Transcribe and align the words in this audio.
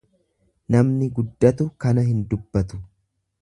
Namni 0.75 1.09
guddatu 1.19 1.67
kana 1.85 2.07
hin 2.09 2.25
dubbatu. 2.33 2.81